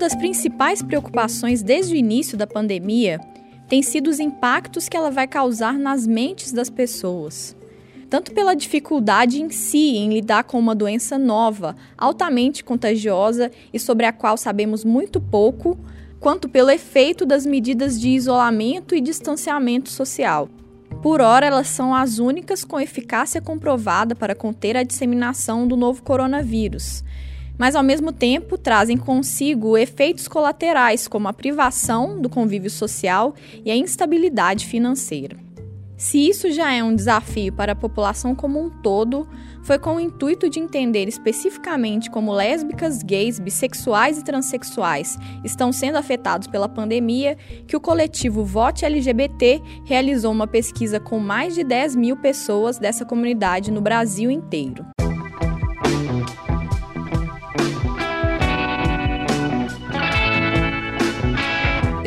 [0.00, 3.20] das principais preocupações desde o início da pandemia
[3.68, 7.54] tem sido os impactos que ela vai causar nas mentes das pessoas.
[8.08, 14.06] Tanto pela dificuldade em si em lidar com uma doença nova, altamente contagiosa e sobre
[14.06, 15.78] a qual sabemos muito pouco,
[16.18, 20.48] quanto pelo efeito das medidas de isolamento e distanciamento social.
[21.02, 26.02] Por hora, elas são as únicas com eficácia comprovada para conter a disseminação do novo
[26.02, 27.04] coronavírus,
[27.60, 33.70] mas ao mesmo tempo trazem consigo efeitos colaterais, como a privação do convívio social e
[33.70, 35.36] a instabilidade financeira.
[35.94, 39.28] Se isso já é um desafio para a população como um todo,
[39.62, 45.98] foi com o intuito de entender especificamente como lésbicas, gays, bissexuais e transexuais estão sendo
[45.98, 47.36] afetados pela pandemia
[47.66, 53.04] que o coletivo Vote LGBT realizou uma pesquisa com mais de 10 mil pessoas dessa
[53.04, 54.86] comunidade no Brasil inteiro.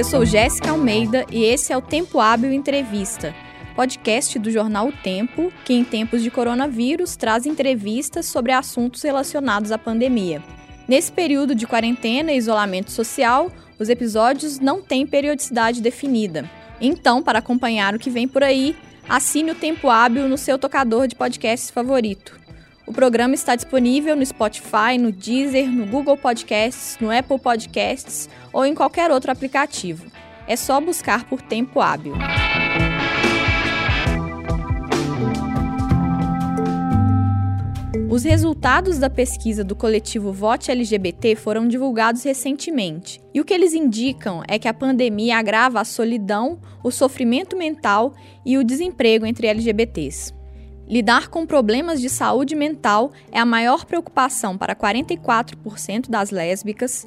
[0.04, 3.34] Eu sou Jéssica Almeida e esse é o Tempo Hábil Entrevista
[3.74, 9.72] podcast do jornal O Tempo, que em tempos de coronavírus traz entrevistas sobre assuntos relacionados
[9.72, 10.44] à pandemia.
[10.90, 16.52] Nesse período de quarentena e isolamento social, os episódios não têm periodicidade definida.
[16.82, 18.76] Então, para acompanhar o que vem por aí,
[19.08, 22.43] assine o Tempo Hábil no seu tocador de podcasts favorito.
[22.86, 28.66] O programa está disponível no Spotify, no Deezer, no Google Podcasts, no Apple Podcasts ou
[28.66, 30.06] em qualquer outro aplicativo.
[30.46, 32.14] É só buscar por Tempo Hábil.
[38.10, 43.20] Os resultados da pesquisa do coletivo Vote LGBT foram divulgados recentemente.
[43.34, 48.14] E o que eles indicam é que a pandemia agrava a solidão, o sofrimento mental
[48.46, 50.43] e o desemprego entre LGBTs.
[50.88, 57.06] Lidar com problemas de saúde mental é a maior preocupação para 44% das lésbicas,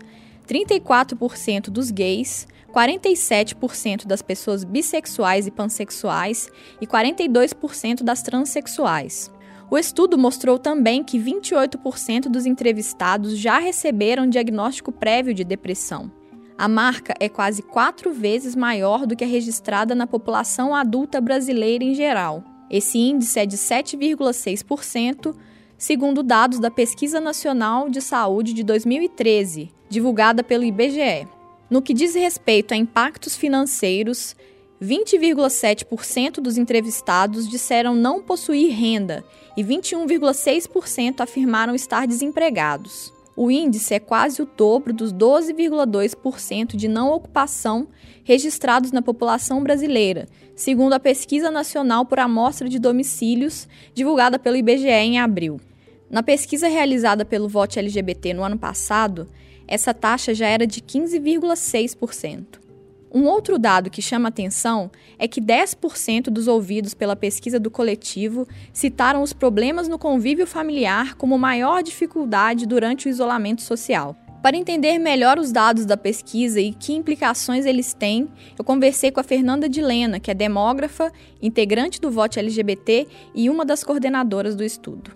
[0.48, 6.48] 34% dos gays, 47% das pessoas bissexuais e pansexuais
[6.80, 9.30] e 42% das transexuais.
[9.70, 16.10] O estudo mostrou também que 28% dos entrevistados já receberam diagnóstico prévio de depressão.
[16.56, 21.84] A marca é quase quatro vezes maior do que a registrada na população adulta brasileira
[21.84, 22.42] em geral.
[22.70, 25.34] Esse índice é de 7,6%,
[25.78, 31.28] segundo dados da Pesquisa Nacional de Saúde de 2013, divulgada pelo IBGE.
[31.70, 34.36] No que diz respeito a impactos financeiros,
[34.82, 39.24] 20,7% dos entrevistados disseram não possuir renda
[39.56, 43.15] e 21,6% afirmaram estar desempregados.
[43.36, 47.86] O índice é quase o dobro dos 12,2% de não ocupação
[48.24, 54.88] registrados na população brasileira, segundo a Pesquisa Nacional por Amostra de Domicílios, divulgada pelo IBGE
[54.88, 55.60] em abril.
[56.08, 59.28] Na pesquisa realizada pelo Vote LGBT no ano passado,
[59.68, 62.65] essa taxa já era de 15,6%.
[63.12, 68.46] Um outro dado que chama atenção é que 10% dos ouvidos pela pesquisa do coletivo
[68.72, 74.16] citaram os problemas no convívio familiar como maior dificuldade durante o isolamento social.
[74.42, 79.18] Para entender melhor os dados da pesquisa e que implicações eles têm, eu conversei com
[79.18, 81.12] a Fernanda Dilena, que é demógrafa,
[81.42, 85.12] integrante do Vote LGBT e uma das coordenadoras do estudo.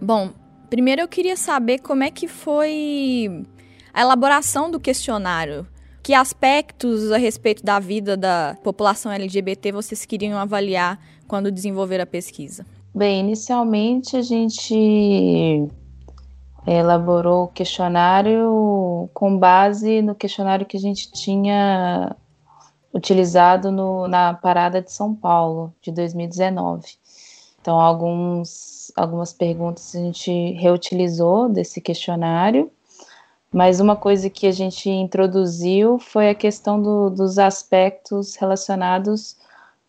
[0.00, 0.32] Bom,
[0.70, 3.44] primeiro eu queria saber como é que foi
[3.92, 5.66] a elaboração do questionário
[6.02, 12.06] que aspectos a respeito da vida da população LGBT vocês queriam avaliar quando desenvolver a
[12.06, 12.64] pesquisa?
[12.94, 15.68] Bem, inicialmente a gente
[16.66, 22.16] elaborou o questionário com base no questionário que a gente tinha
[22.92, 26.86] utilizado no, na parada de São Paulo de 2019.
[27.60, 32.70] Então, alguns, algumas perguntas a gente reutilizou desse questionário
[33.52, 39.36] mas uma coisa que a gente introduziu foi a questão do, dos aspectos relacionados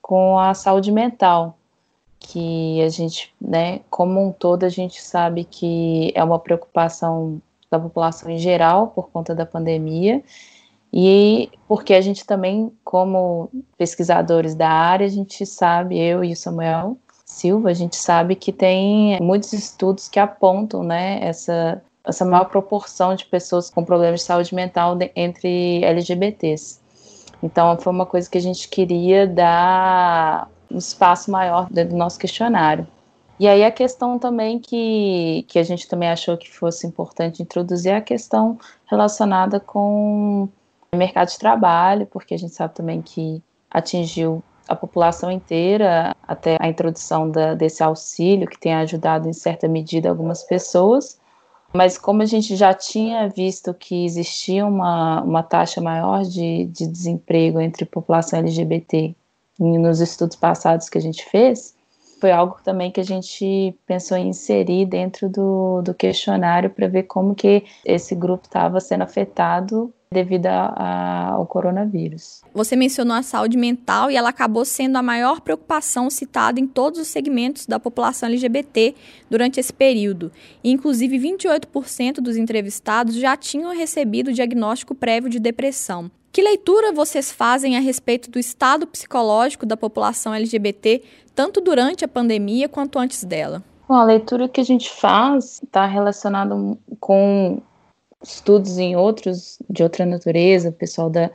[0.01, 1.57] com a saúde mental,
[2.19, 7.79] que a gente, né, como um todo, a gente sabe que é uma preocupação da
[7.79, 10.23] população em geral por conta da pandemia,
[10.91, 16.35] e porque a gente também, como pesquisadores da área, a gente sabe, eu e o
[16.35, 22.45] Samuel Silva, a gente sabe que tem muitos estudos que apontam, né, essa essa maior
[22.45, 26.79] proporção de pessoas com problemas de saúde mental de, entre LGBTs.
[27.41, 32.19] Então, foi uma coisa que a gente queria dar um espaço maior dentro do nosso
[32.19, 32.85] questionário.
[33.39, 37.93] E aí a questão também que, que a gente também achou que fosse importante introduzir
[37.93, 40.49] é a questão relacionada com
[40.91, 43.41] o mercado de trabalho, porque a gente sabe também que
[43.71, 49.67] atingiu a população inteira até a introdução da, desse auxílio, que tem ajudado em certa
[49.69, 51.17] medida algumas pessoas,
[51.73, 56.87] Mas como a gente já tinha visto que existia uma, uma taxa maior de, de
[56.87, 59.15] desemprego entre população LGBT
[59.59, 61.75] nos estudos passados que a gente fez,
[62.19, 67.03] foi algo também que a gente pensou em inserir dentro do, do questionário para ver
[67.03, 72.41] como que esse grupo estava sendo afetado devido a, a, ao coronavírus.
[72.51, 76.99] Você mencionou a saúde mental e ela acabou sendo a maior preocupação citada em todos
[76.99, 78.95] os segmentos da população LGBT
[79.29, 80.31] durante esse período.
[80.63, 86.09] E, inclusive, 28% dos entrevistados já tinham recebido diagnóstico prévio de depressão.
[86.31, 91.03] Que leitura vocês fazem a respeito do estado psicológico da população LGBT,
[91.35, 93.63] tanto durante a pandemia quanto antes dela?
[93.87, 96.55] Bom, a leitura que a gente faz está relacionada
[96.99, 97.61] com
[98.21, 101.29] estudos em outros de outra natureza, pessoal da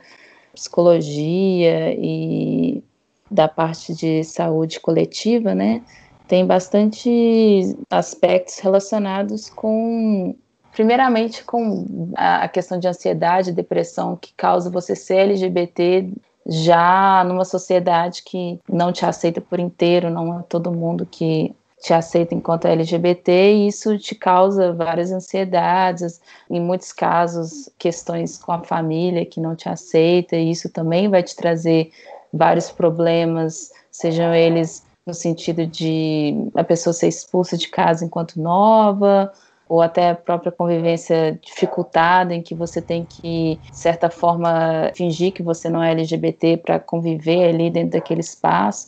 [0.53, 2.83] psicologia e
[3.29, 5.81] da parte de saúde coletiva, né?
[6.27, 10.35] Tem bastante aspectos relacionados com,
[10.71, 16.09] primeiramente, com a questão de ansiedade, depressão que causa você ser LGBT
[16.47, 21.53] já numa sociedade que não te aceita por inteiro, não é todo mundo que
[21.85, 28.51] te aceita enquanto LGBT e isso te causa várias ansiedades, em muitos casos questões com
[28.51, 31.91] a família que não te aceita, e isso também vai te trazer
[32.33, 39.31] vários problemas, sejam eles no sentido de a pessoa ser expulsa de casa enquanto nova,
[39.69, 45.33] ou até a própria convivência dificultada, em que você tem que, de certa forma, fingir
[45.33, 48.87] que você não é LGBT para conviver ali dentro daquele espaço.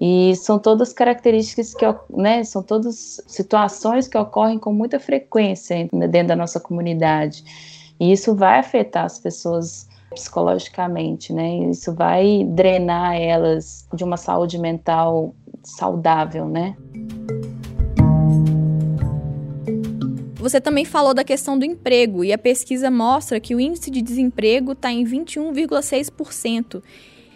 [0.00, 6.28] E são todas características que, né, são todas situações que ocorrem com muita frequência dentro
[6.28, 7.44] da nossa comunidade.
[8.00, 11.70] E isso vai afetar as pessoas psicologicamente, né?
[11.70, 16.74] Isso vai drenar elas de uma saúde mental saudável, né?
[20.36, 24.00] Você também falou da questão do emprego e a pesquisa mostra que o índice de
[24.00, 26.82] desemprego está em 21,6%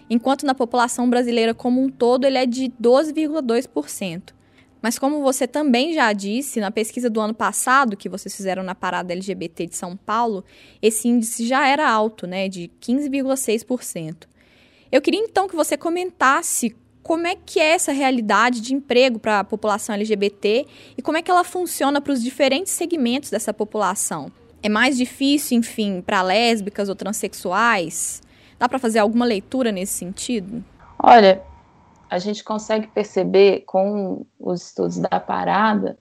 [0.09, 4.35] enquanto na população brasileira como um todo ele é de 12,2%.
[4.85, 8.75] Mas como você também já disse, na pesquisa do ano passado que vocês fizeram na
[8.75, 10.45] parada LGBT de São Paulo,
[10.83, 14.27] esse índice já era alto, né, de 15,6%.
[14.93, 19.41] Eu queria então que você comentasse como é que é essa realidade de emprego para
[19.41, 20.67] a população LGBT
[20.97, 24.31] e como é que ela funciona para os diferentes segmentos dessa população.
[24.63, 28.23] É mais difícil, enfim, para lésbicas ou transexuais?
[28.65, 30.65] Dá para fazer alguma leitura nesse sentido?
[30.99, 31.43] Olha,
[32.09, 35.99] a gente consegue perceber com os estudos da parada,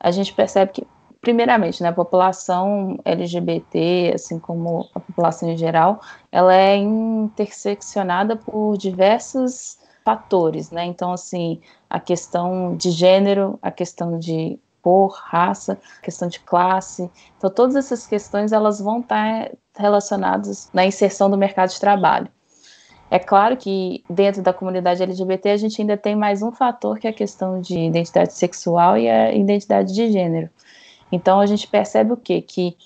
[0.00, 0.86] a gente percebe que,
[1.20, 6.00] primeiramente, né, a população LGBT, assim como a população em geral,
[6.32, 10.84] ela é interseccionada por diversos fatores, né?
[10.86, 17.10] Então, assim, a questão de gênero, a questão de cor, raça, questão de classe.
[17.36, 22.28] Então, todas essas questões elas vão estar relacionados na inserção do mercado de trabalho.
[23.10, 27.08] É claro que dentro da comunidade LGBT a gente ainda tem mais um fator que
[27.08, 30.48] é a questão de identidade sexual e a identidade de gênero.
[31.10, 32.40] Então a gente percebe o quê?
[32.40, 32.76] Que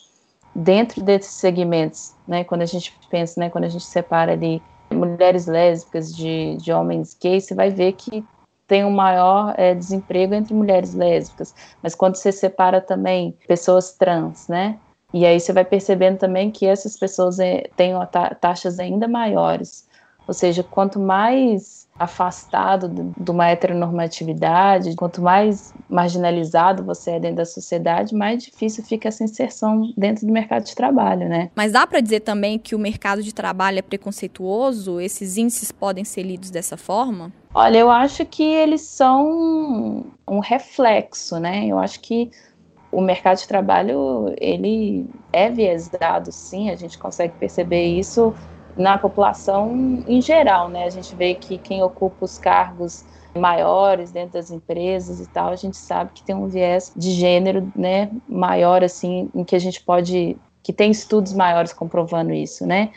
[0.54, 5.46] dentro desses segmentos, né, quando a gente pensa, né, quando a gente separa ali mulheres
[5.46, 8.24] lésbicas de, de homens gays, você vai ver que
[8.66, 11.54] tem um maior é, desemprego entre mulheres lésbicas.
[11.82, 14.78] Mas quando você separa também pessoas trans, né,
[15.14, 17.94] e aí você vai percebendo também que essas pessoas eh, têm
[18.40, 19.86] taxas ainda maiores.
[20.26, 27.44] Ou seja, quanto mais afastado de uma heteronormatividade, quanto mais marginalizado você é dentro da
[27.44, 31.50] sociedade, mais difícil fica essa inserção dentro do mercado de trabalho, né?
[31.54, 35.00] Mas dá para dizer também que o mercado de trabalho é preconceituoso?
[35.00, 37.32] Esses índices podem ser lidos dessa forma?
[37.56, 41.66] Olha, eu acho que eles são um reflexo, né?
[41.66, 42.30] Eu acho que
[42.92, 48.34] o mercado de trabalho ele é viesado, sim, a gente consegue perceber isso
[48.76, 50.84] na população em geral, né?
[50.84, 53.04] A gente vê que quem ocupa os cargos
[53.36, 57.72] maiores dentro das empresas e tal, a gente sabe que tem um viés de gênero,
[57.76, 62.92] né, maior assim, em que a gente pode que tem estudos maiores comprovando isso, né?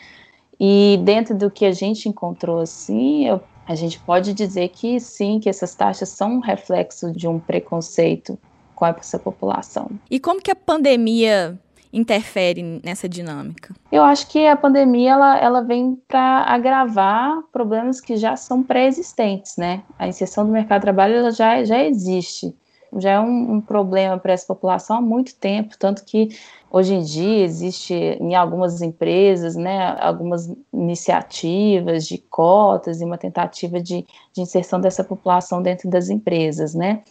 [0.60, 5.38] E dentro do que a gente encontrou assim, eu, a gente pode dizer que sim,
[5.38, 8.38] que essas taxas são um reflexo de um preconceito
[8.74, 9.90] com essa população.
[10.10, 11.58] E como que a pandemia
[11.92, 13.74] interfere nessa dinâmica?
[13.92, 19.56] Eu acho que a pandemia ela, ela vem para agravar problemas que já são pré-existentes,
[19.58, 19.82] né?
[19.98, 22.54] A inserção do mercado de trabalho ela já, já existe,
[22.96, 26.28] já é um, um problema para essa população há muito tempo, tanto que
[26.70, 33.80] hoje em dia existe em algumas empresas, né, algumas iniciativas de cotas e uma tentativa
[33.80, 37.02] de, de inserção dessa população dentro das empresas, né?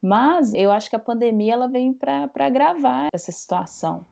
[0.00, 4.04] Mas eu acho que a pandemia ela vem para agravar essa situação,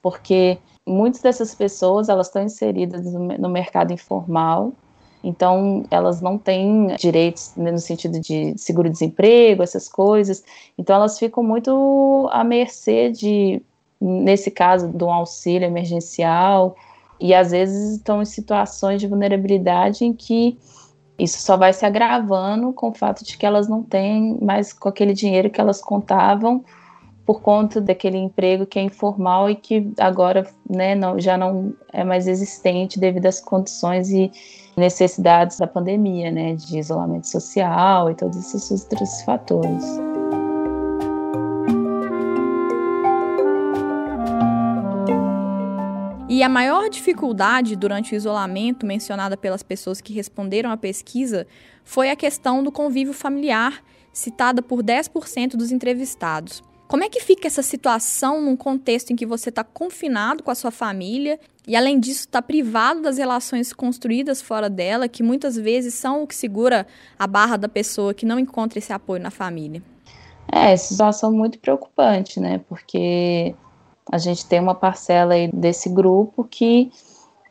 [0.00, 4.72] porque muitas dessas pessoas elas estão inseridas no mercado informal,
[5.22, 10.42] então elas não têm direitos no sentido de seguro-desemprego, essas coisas,
[10.76, 13.62] então elas ficam muito à mercê de,
[14.00, 16.76] nesse caso, de um auxílio emergencial,
[17.20, 20.58] e às vezes estão em situações de vulnerabilidade em que
[21.18, 24.88] isso só vai se agravando com o fato de que elas não têm mais com
[24.88, 26.64] aquele dinheiro que elas contavam
[27.24, 32.02] por conta daquele emprego que é informal e que agora né, não, já não é
[32.02, 34.30] mais existente devido às condições e
[34.76, 39.84] necessidades da pandemia, né, de isolamento social e todos esses outros fatores.
[46.28, 51.46] E a maior dificuldade durante o isolamento mencionada pelas pessoas que responderam à pesquisa
[51.84, 56.62] foi a questão do convívio familiar, citada por 10% dos entrevistados.
[56.92, 60.54] Como é que fica essa situação num contexto em que você está confinado com a
[60.54, 65.94] sua família e, além disso, está privado das relações construídas fora dela, que muitas vezes
[65.94, 66.86] são o que segura
[67.18, 69.82] a barra da pessoa que não encontra esse apoio na família?
[70.52, 72.60] É, situação muito preocupante, né?
[72.68, 73.54] Porque
[74.12, 76.92] a gente tem uma parcela aí desse grupo que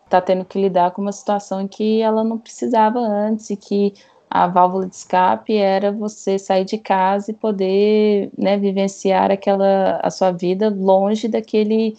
[0.05, 3.95] está tendo que lidar com uma situação em que ela não precisava antes e que
[4.31, 10.09] a válvula de escape era você sair de casa e poder né, vivenciar aquela a
[10.09, 11.97] sua vida longe daquele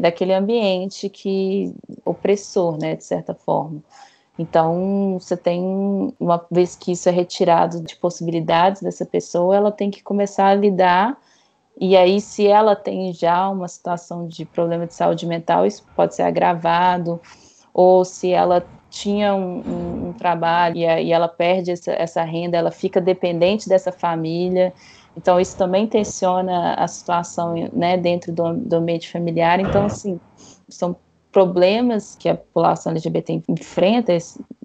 [0.00, 1.72] daquele ambiente que
[2.04, 3.82] opressor, né, de certa forma.
[4.38, 5.62] Então, você tem
[6.18, 10.54] uma vez que isso é retirado de possibilidades dessa pessoa, ela tem que começar a
[10.54, 11.16] lidar
[11.80, 16.14] e aí, se ela tem já uma situação de problema de saúde mental, isso pode
[16.14, 17.20] ser agravado,
[17.72, 22.56] ou se ela tinha um, um, um trabalho e, e, ela perde essa, essa renda,
[22.56, 24.72] ela fica dependente dessa família.
[25.16, 29.58] Então, isso também tensiona a situação né, dentro do, do ambiente familiar.
[29.58, 30.20] Então, assim,
[30.68, 30.94] são
[31.32, 34.16] problemas que a população LGBT enfrenta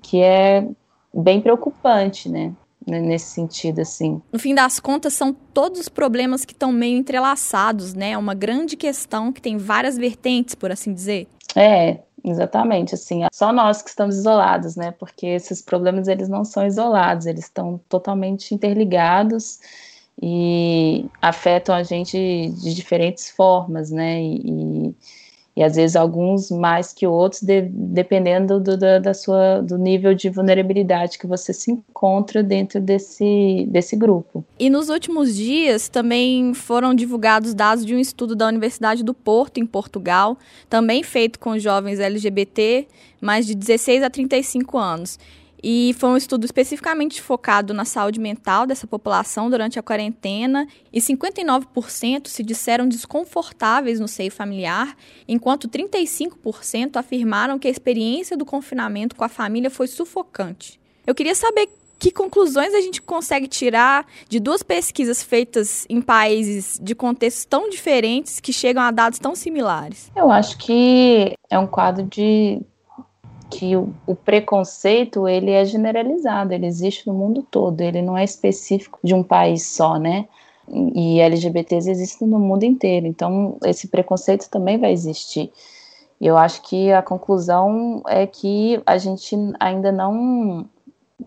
[0.01, 0.67] que é
[1.11, 2.29] bem preocupante?
[2.29, 2.53] Né,
[2.87, 4.19] nesse sentido, assim.
[4.31, 8.11] No fim das contas, são todos os problemas que estão meio entrelaçados, né?
[8.11, 11.27] É uma grande questão que tem várias vertentes, por assim dizer.
[11.55, 14.91] É, exatamente, assim, só nós que estamos isolados, né?
[14.91, 19.59] Porque esses problemas, eles não são isolados, eles estão totalmente interligados
[20.21, 24.21] e afetam a gente de diferentes formas, né?
[24.21, 24.95] E, e
[25.63, 30.29] às vezes alguns mais que outros, de, dependendo do, da, da, sua, do nível de
[30.29, 34.43] vulnerabilidade que você se encontra dentro desse, desse grupo.
[34.57, 39.59] E nos últimos dias também foram divulgados dados de um estudo da Universidade do Porto,
[39.59, 40.37] em Portugal,
[40.69, 42.87] também feito com jovens LGBT,
[43.19, 45.19] mais de 16 a 35 anos.
[45.61, 50.99] E foi um estudo especificamente focado na saúde mental dessa população durante a quarentena, e
[50.99, 54.95] 59% se disseram desconfortáveis no seio familiar,
[55.27, 60.79] enquanto 35% afirmaram que a experiência do confinamento com a família foi sufocante.
[61.05, 61.67] Eu queria saber
[61.99, 67.69] que conclusões a gente consegue tirar de duas pesquisas feitas em países de contextos tão
[67.69, 70.09] diferentes que chegam a dados tão similares?
[70.15, 72.61] Eu acho que é um quadro de
[73.49, 78.23] que o, o, preconceito ele é generalizado, ele existe no mundo todo, ele não é
[78.23, 80.27] específico de um país só, né?
[80.93, 85.51] E LGBTs existem no mundo inteiro, então esse preconceito também vai existir.
[86.21, 90.69] Eu acho que a conclusão é que a gente ainda não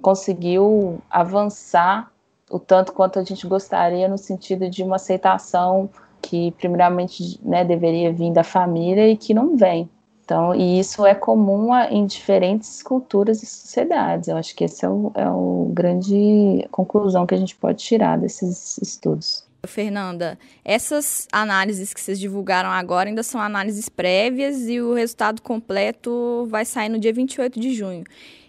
[0.00, 2.12] conseguiu avançar
[2.50, 5.88] o tanto quanto a gente gostaria no sentido de uma aceitação
[6.21, 9.91] que primeiramente né, deveria vir da família e que não vem.
[10.25, 14.29] Então, e isso é comum a, em diferentes culturas e sociedades.
[14.29, 18.19] Eu acho que esse é o, é o grande conclusão que a gente pode tirar
[18.19, 19.45] desses estudos.
[19.67, 26.47] Fernanda, essas análises que vocês divulgaram agora ainda são análises prévias e o resultado completo
[26.49, 28.05] vai sair no dia 28 de junho.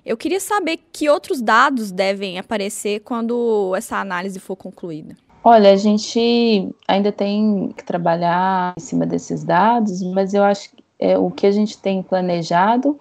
[0.06, 5.16] Eu queria saber que outros dados devem aparecer quando essa análise for concluída.
[5.44, 10.83] Olha, a gente ainda tem que trabalhar em cima desses dados, mas eu acho que
[11.04, 12.98] é, o que a gente tem planejado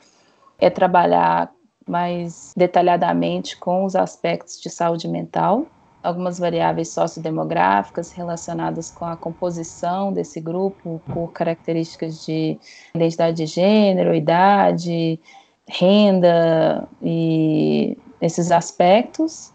[0.59, 1.53] é trabalhar
[1.87, 5.67] mais detalhadamente com os aspectos de saúde mental,
[6.03, 12.59] algumas variáveis sociodemográficas relacionadas com a composição desse grupo por características de
[12.93, 15.21] identidade de gênero, idade,
[15.69, 19.53] renda e esses aspectos.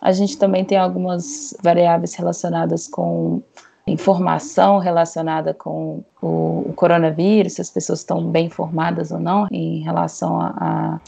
[0.00, 3.40] A gente também tem algumas variáveis relacionadas com
[3.86, 9.82] informação relacionada com o, o, coronavírus, se as pessoas estão bem informadas ou não em
[9.82, 10.38] relação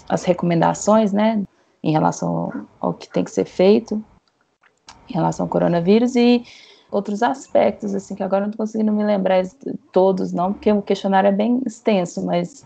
[0.08, 1.42] às recomendações, né,
[1.82, 4.02] em relação ao, ao, que tem que ser feito
[5.08, 6.44] em relação ao coronavírus e
[6.90, 9.42] outros aspectos, assim, que agora não estou conseguindo me lembrar
[9.92, 12.64] todos, não, porque o questionário é bem extenso, mas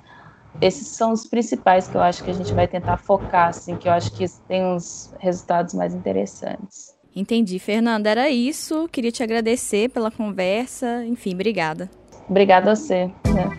[0.61, 3.89] esses são os principais que eu acho que a gente vai tentar focar, assim, que
[3.89, 6.99] eu acho que tem uns resultados mais interessantes.
[7.15, 7.59] Entendi.
[7.59, 8.89] Fernanda, era isso.
[8.91, 11.05] Queria te agradecer pela conversa.
[11.07, 11.91] Enfim, obrigada.
[12.29, 13.07] Obrigada a você.
[13.07, 13.51] Né?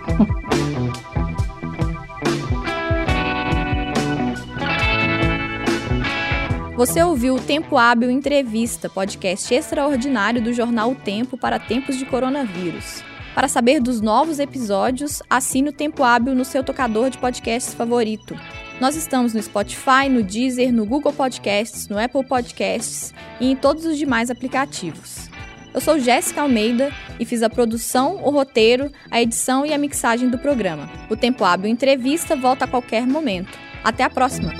[6.76, 12.06] Você ouviu o Tempo Hábil Entrevista, podcast extraordinário do jornal O Tempo para tempos de
[12.06, 13.04] coronavírus.
[13.34, 18.38] Para saber dos novos episódios, assine o Tempo Hábil no seu tocador de podcasts favorito.
[18.80, 23.86] Nós estamos no Spotify, no Deezer, no Google Podcasts, no Apple Podcasts e em todos
[23.86, 25.30] os demais aplicativos.
[25.74, 30.30] Eu sou Jéssica Almeida e fiz a produção, o roteiro, a edição e a mixagem
[30.30, 30.90] do programa.
[31.10, 33.58] O Tempo Hábil Entrevista volta a qualquer momento.
[33.82, 34.52] Até a próxima!